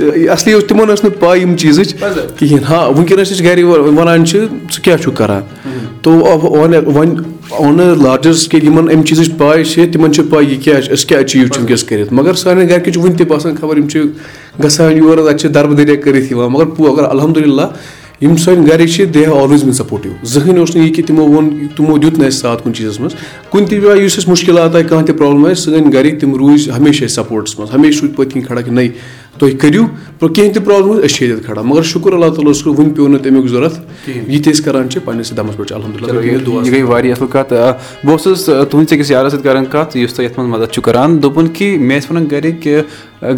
[0.00, 1.94] اَصلی اوس تِمَن ٲس نہٕ پاے یِم چیٖزٕچ
[2.38, 3.62] کِہیٖنۍ ہاں وٕنکیٚنَس أسۍ گَرِ
[3.98, 4.38] وَنان چھِ
[4.72, 5.42] ژٕ کیاہ چھُکھ کَران
[6.02, 10.80] تو وۄنۍ اوٚن لارجَس کہِ یِمَن اَمہِ چیٖزٕچ پاے چھِ تِمَن چھِ پاے یہِ کیاہ
[10.80, 13.76] چھِ أسۍ کیاہ أچیٖو چھِ وٕنکیٚس کٔرِتھ مگر سانٮ۪ن گَرِکٮ۪ن چھُ وٕنہِ تہِ باسان خبر
[13.76, 14.02] یِم چھِ
[14.64, 17.66] گژھان یور اَتہِ چھِ دَربہٕ دٔریا کٔرِتھ یِوان مگر اگر الحمدُاللہ
[18.20, 21.26] یِم سٲنۍ گَرِکۍ چھِ they have always bin supportive زٕہٕنۍ اوس نہٕ یہِ کہِ تِمو
[21.26, 23.14] ووٚن تِمو دیُت نہٕ اَسہِ ساتھ کُنہِ چیٖزَس منٛز
[23.50, 26.70] کُنہِ تہِ جایہِ یُس اَسہِ مُشکِلات آے کانٛہہ تہِ پرٛابلِم آسہِ سٲنۍ گَرِکۍ تِم روٗزۍ
[26.76, 28.88] ہمیشہِ اَسہِ سَپوٹَس منٛز ہمیشہِ روٗدۍ پٔتۍ کِنۍ کھڑا کہِ نَے
[29.38, 29.84] تُہۍ کٔرِو
[30.34, 33.08] کینٛہہ تہِ پرٛابلِم ٲس أسۍ چھِ ییٚتٮ۪تھ کھڑا مگر شُکُر اللہ تعالیٰ ہَس وٕنہِ پیوٚو
[33.08, 36.82] نہٕ تَمیُک ضوٚرَتھ یہِ تہِ أسۍ کَران چھِ پنٛنِس دَمَس پٮ۪ٹھ چھِ الحمدُاللہ یہِ گٔے
[36.82, 40.50] واریاہ اَصٕل کَتھ بہٕ اوسُس تُہٕنٛدِس أکِس یارَس سۭتۍ کَران کَتھ یُس تۄہہِ یَتھ منٛز
[40.50, 42.80] مَدَد چھُ کَران دوٚپُن کہِ مےٚ ٲسۍ وَنان گَرِکۍ کہِ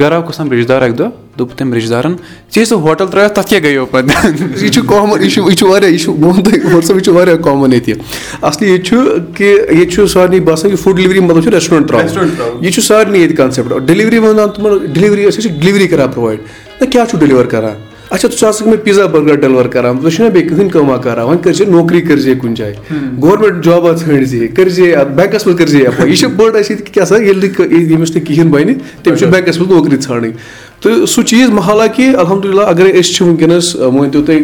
[0.00, 1.08] گَرٕ آو کُس رِشتہٕ دار اَکہِ دۄہ
[1.40, 2.14] دوٚپ تٔمۍ رِشتہٕ دارَن
[2.54, 5.68] ژےٚ سُہ ہوٹَل ترٛٲیِتھ تَتھ کیٛاہ گٔیو پَتہٕ؟ یہِ چھُ کامَن یہِ چھُ یہِ چھُ
[5.68, 7.94] واریاہ یہِ چھُ ووٚن تۄہہِ صٲب یہِ چھُ واریاہ کامَن ییٚتہِ.
[8.42, 8.96] اَصلی ییٚتہِ چھُ
[9.36, 12.64] کہِ ییٚتہِ چھُ سارنٕے باسان کہِ فُڈ ڈِلؤری مطلب چھُ ریسٹورنٛٹ ترٛاوُن.
[12.64, 16.40] یہِ چھُ سارنٕے ییٚتہِ کَنسیپٹ ڈِلؤری وَنان تِمَن ڈِلؤری أسۍ چھِ ڈِلؤری کَران پرٛووایِڈ
[16.80, 20.28] نہ کیٛاہ چھُ ڈِلِوَر کَران؟ اچھا ژٕ آسکھ مےٚ پیٖزا بٔرگَر ڈیلِوَر کَران؟ ژٕ چھُنہ
[20.28, 22.74] بیٚیہِ کٕہٕنۍ کٲمہ کَران؟ وۄنۍ کٔرۍ زِ نوکری کٔرۍ زِ کُنہِ جایہِ.
[23.22, 26.70] گورمٮ۪نٛٹ جابا ژھٲنٛڈۍ زِ کٔرۍ زِ بٮ۪نٛکَس منٛز کٔرۍ زِ ایپلاے یہِ چھِ بٔڑ اَسہِ
[26.70, 30.32] ییٚتہِ کیٛاہ سا ییٚلہِ نہٕ ییٚمِس نہٕ کِہیٖنۍ بَنہِ تٔمِس چھُ بٮ۪نٛکَس منٛز نوکری ژھانٛڈٕنۍ
[30.80, 34.40] تہٕ سُہ چیٖز حالانکہِ الحمدُاللہ اگرے أسۍ چھِ وٕنکیٚنَس مٲنۍتو تُہۍ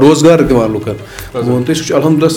[0.00, 0.96] روزگار دِوان لُکَن۔
[1.76, 2.32] سُہ چھُ الحمدُاللہ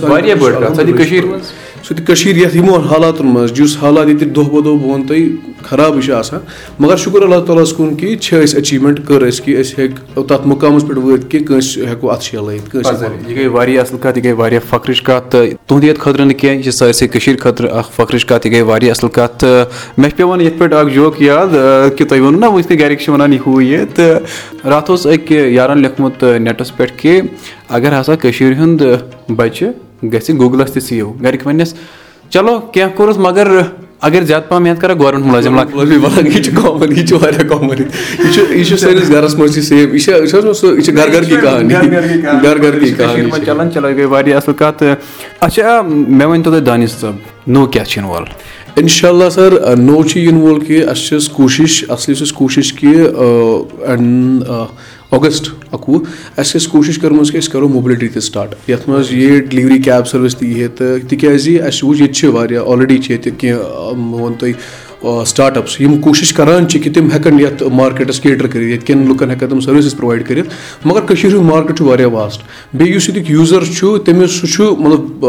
[1.89, 5.07] سُہ تہِ کٔشیٖر یَتھ یِمو حالاتَن منٛز یُس حالات ییٚتہِ دۄہ کھۄتہٕ دۄہ بہٕ وَنہٕ
[5.07, 6.39] تۄہہِ خرابٕے چھِ آسان
[6.79, 10.23] مگر شُکُر اللہ تعالیٰ ہَس کُن کہِ چھِ أسۍ أچیٖومٮ۪نٛٹ کٔر اَسہِ کہِ أسۍ ہیٚکۍ
[10.27, 13.97] تَتھ مُقامَس پٮ۪ٹھ وٲتۍ کہِ کٲنٛسہِ ہٮ۪کو اَتھٕ شیٚے لٲیِتھ کٲنٛسہِ یہِ گٔے واریاہ اَصٕل
[14.01, 17.07] کَتھ یہِ گٔے واریاہ فخرٕچ کَتھ تہٕ تُہنٛدِ یَتھ خٲطرٕ نہٕ کینٛہہ یہِ چھِ سٲرسٕے
[17.07, 19.65] کٔشیٖر خٲطرٕ اکھ فخرٕچ کَتھ یہِ گٔے واریاہ اَصٕل کَتھ تہٕ
[19.97, 21.55] مےٚ چھُ پیٚوان یِتھ پٲٹھۍ اکھ جوک یاد
[21.97, 25.07] کہِ تۄہہِ ووٚنوُ نہ وٕنۍ تہِ گرِکۍ چھِ وَنان یہِ ہُہ یہِ تہٕ راتھ اوس
[25.07, 27.21] أکۍ یارَن لیوٚکھمُت نیٹَس پٮ۪ٹھ کہِ
[27.69, 31.73] اَگر ہسا کٔشیٖر ہُنٛد بَچہِ گژھِ گوٗگلَس تہِ سی او گرِکۍ وَنٮ۪س
[32.29, 33.47] چلو کینٛہہ کوٚرُس مَگر
[34.07, 35.57] اَگر زیادٕ پَہم محنت کرو گورمینٹ مُلٲزِم
[36.25, 39.63] یہِ چھُ کامَن یہِ چھُ واریاہ کامَن یہِ چھُ یہِ چھُ سٲنِس گرَس منٛز تہِ
[39.63, 41.73] سیم یہِ چھِ چھِ حظ سُہ یہِ چھِ گرٕ گرٕ کی کہانی
[42.43, 44.83] گرٕ گرٕ کی کہانی چلان چلو یہِ گٔے واریاہ اَصٕل کَتھ
[45.39, 47.15] اچھا مےٚ ؤنۍتو تُہۍ دانِش صٲب
[47.47, 48.23] نوٚو کیاہ چھُ یِنہٕ وول
[48.77, 52.73] اِنشاء اللہ سَر نوٚو چھُ یِنہٕ وول کہِ اَسہِ چھِ کوٗشِش اَصلی چھِ اَسہِ کوٗشِش
[52.73, 52.95] کہِ
[55.11, 55.99] اگست اَکوُہ
[56.37, 60.35] اَسہِ کوٗشِش کٔرمٕژ کہِ أسۍ کَرو موبلٹی تہِ سٹاٹ یَتھ منٛز یہِ ڈِلؤری کیب سٔروِس
[60.37, 64.21] تہِ یی ہے تہٕ تِکیازِ اَسہِ وٕچھ ییٚتہِ چھِ واریاہ آلریڈی چھِ ییٚتہِ کینٛہہ بہٕ
[64.21, 64.53] وَنہٕ تۄہہِ
[65.03, 69.07] سٹاٹ اَپٕس یِم کوٗشِش کَران چھِ کہِ تِم ہٮ۪کَن یَتھ مارکیٹَس کیٹَر کٔرِتھ ییٚتہِ کٮ۪ن
[69.07, 72.41] لُکَن ہٮ۪کَن تِم سٔروِسٕز پرٛووایِڈ کٔرِتھ مگر کٔشیٖرِ ہُنٛد مارکیٹ چھُ واریاہ واسٹ
[72.73, 75.25] بیٚیہِ یُس ییٚتیُک یوٗزَر چھُ تٔمِس سُہ چھُ مطلب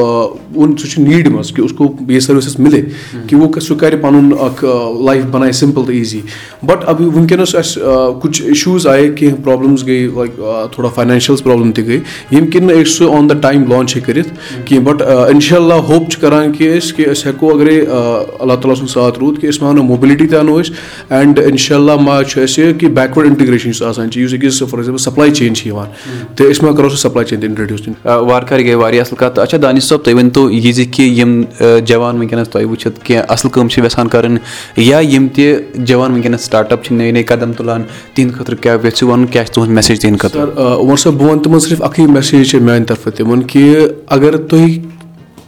[0.78, 2.80] سُہ چھُ نیٖڈ منٛز کہِ اُسکو بیٚیہِ سٔروِسٕز مِلے
[3.28, 4.64] کہِ سُہ کَرِ پَنُن اَکھ
[5.06, 6.20] لایف بَنایہِ سِمپٕل تہٕ ایٖزی
[6.66, 7.82] بَٹ اب وٕنکیٚنَس اَسہِ
[8.22, 10.40] کُچھ اِشوٗز آیہِ کینٛہہ پرٛابلِمٕز گٔے لایک
[10.74, 11.98] تھوڑا فاینانشَلٕز پرٛابلِم تہِ گٔے
[12.30, 15.80] ییٚمہِ کِنۍ نہٕ أسۍ سُہ آن دَ ٹایم لانچ ہیٚکہِ کٔرِتھ کینٛہہ بَٹ اِنشاء اللہ
[15.88, 19.48] ہوپ چھِ کَران کہِ أسۍ کہِ أسۍ ہٮ۪کو اَگرے اللہ تعالیٰ سُنٛد ساتھ روٗد کہِ
[19.48, 20.72] أسۍ اَنو موبلٹی تہِ اَنو أسۍ
[21.10, 24.78] اینڈ اِنشاء اللہ ما چھُ اَسہِ کہِ بیکوٲڈ اِنٹِگریشَن یُس آسان چھِ یُس أکِس فار
[24.78, 25.88] ایٚگزامپٕل سَپلاے چین چھِ یِوان.
[26.36, 29.38] تہٕ أسۍ ما کَرو سُہ سَپلاے چین تہِ اِنٹرڈیوٗس وارٕ کارٕ گٔے واریاہ اَصٕل کَتھ۔
[29.38, 31.42] اچھا دانِش صٲب تُہۍ ؤنۍتو یہِ زِ کہِ یِم
[31.86, 34.38] جوان وٕنکیٚنَس تۄہہِ وٕچھِتھ کینٛہہ اَصٕل کٲم چھِ یَژھان کَرٕنۍ
[34.76, 37.82] یا یِم تہِ جوان وٕنکیٚنَس سٹاٹ اَپ چھِ نٔے نٔے قدم تُلان
[38.14, 41.42] تِہنٛدِ خٲطرٕ کیاہ یژھِو وَنُن کیاہ چھِ تُہُنٛد میسیج تِہنٛدِ خٲطرٕ؟ عمر صٲب بہٕ وَنہٕ
[41.42, 43.74] تِمَن صرف اَکٕے میسیج چھِ میٛانہِ طرفہٕ تِمَن کہِ
[44.06, 44.78] اگر تُہۍ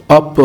[0.09, 0.41] اَپ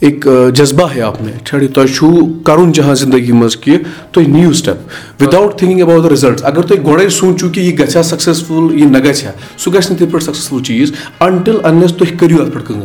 [0.00, 1.02] اِک جذبہ ہے
[1.44, 2.08] چھڑ تۄہہِ چھُو
[2.44, 3.76] کَرُن جہاں زندگی منٛز کہِ
[4.12, 7.96] تُہۍ نِیِو step without thinking about the results اگر تُہۍ گۄڈَے سوٗنٛچِو کہِ یہِ گژھِ
[7.96, 11.92] ہا سَکسیسفُل یہِ نہ گژھِ ہا سُہ گژھِ نہٕ تِتھ پٲٹھۍ سَکسیسفُل چیٖز اَنٹِل اَنلیس
[11.98, 12.80] تُہۍ کٔرِو اَتھ پٮ۪ٹھ کٲم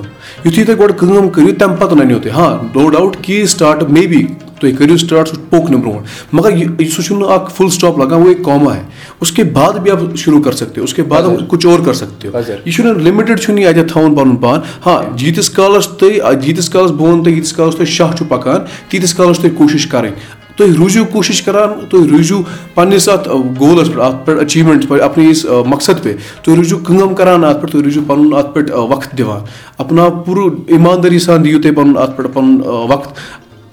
[0.45, 4.05] یُتھُے تُہۍ گۄڈٕ کٲم کٔرِو تَمہِ پَتہٕ نَنیو تُہۍ ہاں نو ڈاوُٹ کہِ سٹاٹ مے
[4.07, 4.25] بی
[4.59, 8.21] تُہۍ کٔرِو سٹاٹ سُہ پوٚک نہٕ برونٛٹھ مگر یہِ سُہ چھُنہٕ اکھ فُل سٹاپ لگان
[8.21, 8.81] وۄنۍ کاما ہے
[9.21, 9.43] اس کے
[9.91, 13.67] آپ شروٗع کر اس کے بعد کُچھ اور کر سکتے یہِ چھُنہٕ لِمِٹِڈ چھُنہٕ یہِ
[13.67, 17.75] اَتٮ۪تھ تھاوُن پَنُن پان ہاں ییٖتِس کالَس تُہۍ ییٖتِس کالَس بہٕ وَنہٕ تۄہہِ ییٖتِس کالَس
[17.75, 20.13] تۄہہِ شاہ چھُ پَکان تیٖتِس کالَس چھُ تۄہہِ کوٗشِش کَرٕنۍ
[20.57, 22.41] تُہۍ روٗزِو کوٗشِش کَران تُہۍ روٗزِو
[22.75, 23.27] پَننِس اَتھ
[23.59, 26.13] گولَس پٮ۪ٹھ اَتھ پٮ۪ٹھ اچیٖومٮ۪نٛٹ پٮ۪ٹھ اَپنِس مقصد پے
[26.43, 29.45] تُہۍ روٗزِو کٲم کَران اَتھ پٮ۪ٹھ تُہۍ روٗزِو پَنُن اَتھ پٮ۪ٹھ وقت دِوان
[29.77, 33.17] اَپنا پوٗرٕ ایٖماندٲری سان دِیِو تُہۍ پَنُن اَتھ پٮ۪ٹھ پَنُن وقت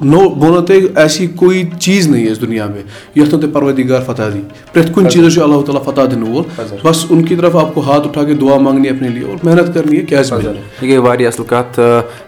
[0.00, 4.00] نو بہٕ وَنو تۄہہِ ایسی کویی چیٖز نہٕ اَسہِ دُنیا میں یَتھ نہٕ تۄہہِ پَروَردِگار
[4.06, 4.40] فتح دی
[4.72, 7.80] پرٛٮ۪تھ کُنہِ چیٖزَس چھُ اللہ تعالیٰ فتح دِنہٕ وول بَس اُن کی طرف آپ کو
[7.86, 11.44] ہاتھ اُٹھا کے دُعا منٛگنہِ اپنے لیے اور محنت کَرنہِ کیازِ یہِ گٔے واریاہ اَصٕل
[11.48, 11.80] کَتھ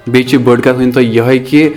[0.07, 1.69] بیٚیہِ چھِ بٔڑ کَتھ ؤنۍ تو یِہوے کہِ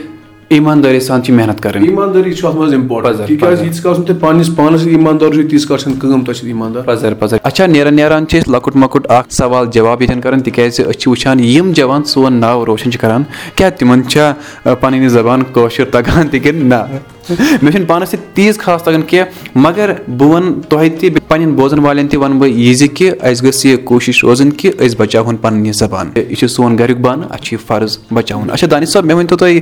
[0.52, 4.20] ایٖماندٲری سان چھِ محنت کَرٕنۍ ایٖماندٲری چھِ اَتھ منٛز اِمپاٹَنٹ تِکیازِ ییٖتِس کالَس نہٕ تُہۍ
[4.20, 7.96] پَنٕنِس پانَس ایٖماندار چھُو تیٖتِس کالَس چھَنہٕ کٲم تۄہہِ سۭتۍ ایٖماندار پَزر پَزر اچھا نیران
[7.96, 11.72] نیران چھِ أسۍ لۄکُٹ مۄکُٹ اکھ سوال جواب ییٚتٮ۪ن کَران تِکیازِ أسۍ چھِ وٕچھان یِم
[11.76, 13.24] جوان سون ناو روشَن چھِ کَران
[13.56, 14.34] کیٛاہ تِمَن چھا
[14.64, 16.84] پَنٕنۍ زبان کٲشُر تَگان تہِ کِنہٕ نہ
[17.30, 21.80] مےٚ چھُنہٕ پانَس سۭتۍ تیٖژ خاص تَگان کینٛہہ مگر بہٕ وَنہٕ تۄہہِ تہِ پنٕنٮ۪ن بوزَن
[21.80, 25.38] والٮ۪ن تہِ وَنہٕ بہٕ یہِ زِ کہِ اَسہِ گٔژھ یہِ کوٗشِش روزٕنۍ کہِ أسۍ بَچاوہون
[25.38, 28.90] پَنٕنۍ یہِ زبان۔ یہِ چھُ سون گریُک بانہٕ اَسہِ چھُ یہِ فرض بَچاوُن۔ اچھا دانِش
[28.90, 29.60] صٲب مےٚ ؤنۍ تو تُہۍ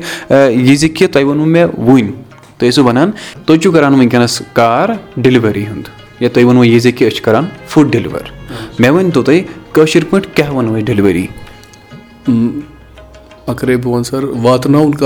[0.50, 2.12] یہِ زِ کہِ تۄہہِ ووٚنوُ مےٚ وٕنۍ۔
[2.58, 3.12] تُہۍ ٲسِو وَنان
[3.46, 5.84] تُہۍ چھِو کَران وٕنکیٚنَس کار ڈِلؤری ہُنٛد
[6.20, 8.32] یا تُہۍ ووٚنوُ یہِ زِ کہِ أسۍ چھِ کَران فُڈ ڈِلِوَر۔
[8.80, 9.42] مےٚ ؤنۍتو تُہۍ
[9.72, 10.86] کٲشِر پٲٹھۍ کیٛاہ وَنو أسۍ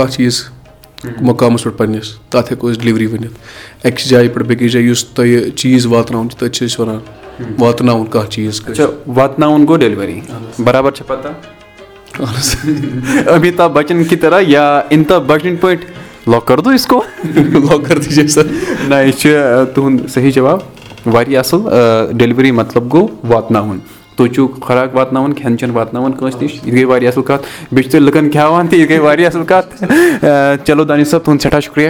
[0.09, 0.43] چیٖز
[1.21, 5.51] مُقامَس پٮ۪ٹھ پَنٕنِس تَتھ ہٮ۪کو أسۍ ڈِلؤری ؤنِتھ اَکہِ جایہِ پٮ۪ٹھ بیٚکِس جایہِ یُس تۄہہِ
[5.55, 6.99] چیٖز واتناوُن چھُ تَتہِ چھِ أسۍ وَنان
[7.59, 8.61] واتناوُن کانٛہہ چیٖز
[9.07, 10.19] واتناوُن گوٚو ڈیلؤری
[10.59, 11.27] برابر چھا پَتہ
[13.73, 14.81] بَچَن کی طرح یا
[15.27, 15.85] بَچَن پٲٹھۍ
[18.27, 18.43] سَر
[18.87, 19.29] نہ یہِ چھُ
[19.75, 20.59] تُہُنٛد صحیح جواب
[21.05, 23.79] واریاہ اَصٕل ڈیلؤری مطلب گوٚو واتناوُن
[24.15, 27.83] تُہۍ چھُو خۄراک واتناوان کھٮ۪ن چٮ۪ن واتناوان کٲنٛسہِ نِش یہِ گٔے واریاہ اَصٕل کَتھ بیٚیہِ
[27.83, 29.83] چھِ تُہۍ لُکَن کھٮ۪وان تہِ یہِ گٔے واریاہ اَصٕل کَتھ
[30.67, 31.89] چلو دانِش صٲب تُہُنٛد سٮ۪ٹھاہ شُکریہ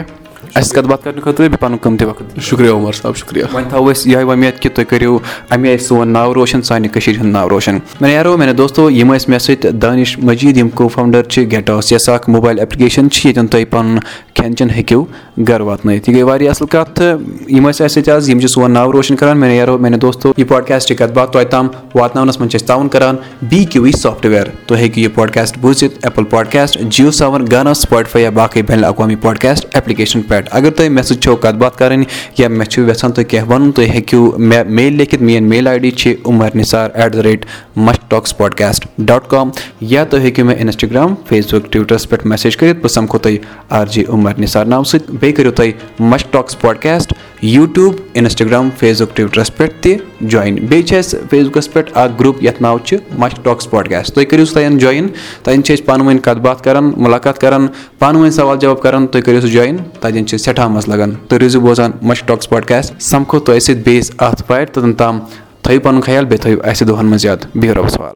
[0.55, 3.91] اَسہِ کَتھ باتھ کَرنہٕ خٲطرٕ بیٚیہِ پَنُن قۭمتی وقت شُکریہ عمر صٲب شُکریہ وۄنۍ تھاوو
[3.91, 5.17] أسۍ یِہوے وۄمید کہِ تُہۍ کٔرِو
[5.51, 9.13] اَمے آیہِ سون ناو روشَن سانہِ کٔشیٖرِ ہُنٛد ناو روشَن مےٚ یارو میانہِ دوستو یِم
[9.13, 13.09] ٲسۍ مےٚ سۭتۍ دانِش مٔجیٖد یِم کو فاوُنٛڈَر چھِ گیٹ ہاوُس یۄس اَکھ موبایِل ایپلِکیشَن
[13.09, 13.97] چھِ ییٚتٮ۪ن تُہۍ پَنُن
[14.33, 15.03] کھٮ۪ن چٮ۪ن ہیٚکِو
[15.47, 18.49] گَرٕ واتنٲیِتھ یہِ گٔے واریاہ اَصٕل کَتھ تہٕ یِم ٲسۍ اَسہِ سۭتۍ آز یِم چھِ
[18.49, 22.39] سون ناو روشَن کَران میانہِ یارو میانہِ دوستو یہِ پاڈکاسٹٕچ کَتھ باتھ توتہِ تام واتناونَس
[22.39, 23.15] منٛز چھِ أسۍ تعاوُن کَران
[23.49, 28.21] بی کیوٗ وی سافٹوِیَر تُہۍ ہیٚکِو یہِ پاڈکاسٹ بوٗزِتھ ایپٕل پاڈکاسٹ جِیو سیوَن گانا سٕپاٹفاے
[28.23, 32.03] یا باقٕے بین الاقوامی پاڈکاسٹ ایپلِکیشَن پٮ۪ٹھ اگر تۄہہِ مےٚ سۭتۍ چھو کَتھ باتھ کَرٕنۍ
[32.37, 35.77] یا مےٚ چھُ یَژھان تُہۍ کینٛہہ وَنُن تُہۍ ہیٚکِو مےٚ میل لیکھِتھ میٲنۍ میل آی
[35.79, 39.49] ڈی چھِ Umar Nisar at the rate mush talks podcast dot com
[39.81, 43.37] یا تُہۍ ہیٚکِو مےٚ اِنسٹاگرٛام فیس بُک ٹویٖٹرَس پٮ۪ٹھ میسیج کٔرِتھ بہٕ سَمکھو تۄہہِ
[43.69, 47.13] آر جے عُمر نثار ناوٕ سۭتۍ بیٚیہِ کٔرِو تُہۍ Mush talks podcast
[47.45, 48.69] YouTube Instagram
[49.01, 52.77] Facebook ٹویٖٹرَس پٮ۪ٹھ تہِ جویِن بیٚیہِ چھِ اَسہِ فیس بُکَس پٮ۪ٹھ اَکھ گرُپ یَتھ ناو
[52.85, 55.07] چھُ مش ٹاکٕس پاڈکاسٹ تُہۍ کٔرِو سُہ تَتٮ۪ن جویِن
[55.43, 57.67] تَتٮ۪ن چھِ أسۍ پانہٕ ؤنۍ کَتھ باتھ کَران مُلاقات کَران
[57.99, 61.39] پانہٕ ؤنۍ سوال جواب کَران تُہۍ کٔرِو سُہ جویِن تَتٮ۪ن چھِ سٮ۪ٹھاہ مَزٕ لگان۔ تُہۍ
[61.39, 65.19] روٗزِو بوزان مش ٹاکٕس پاڈکاسٹ سَمکھو تۄہہِ سۭتۍ بیٚیِس اَتھ پارِ توٚتَن تام
[65.61, 67.45] تھٲیِو پَنُن خیال بیٚیہِ تھٲیِو اَسہِ دۄہَن منٛز یاد.
[67.55, 68.13] بِہِو رۄبَس حوال۔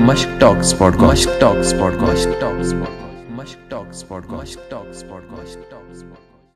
[0.00, 5.67] Mushk talks podcast talks podcast talks podcast Mushk talks podcast talks podcast